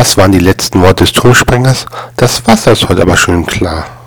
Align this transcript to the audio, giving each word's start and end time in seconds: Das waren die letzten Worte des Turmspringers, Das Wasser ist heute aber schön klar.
Das 0.00 0.16
waren 0.16 0.32
die 0.32 0.38
letzten 0.38 0.80
Worte 0.80 1.04
des 1.04 1.12
Turmspringers, 1.12 1.84
Das 2.16 2.46
Wasser 2.46 2.72
ist 2.72 2.88
heute 2.88 3.02
aber 3.02 3.18
schön 3.18 3.44
klar. 3.44 3.99